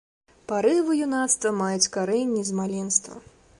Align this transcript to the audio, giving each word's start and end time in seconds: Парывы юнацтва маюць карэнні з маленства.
Парывы 0.51 0.95
юнацтва 1.07 1.53
маюць 1.61 1.91
карэнні 1.99 2.43
з 2.51 2.59
маленства. 2.61 3.25